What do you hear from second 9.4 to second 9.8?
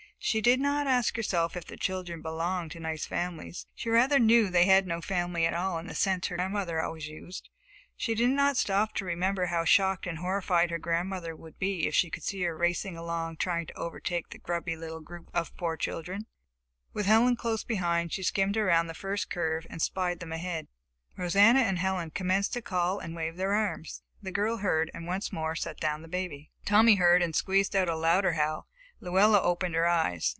how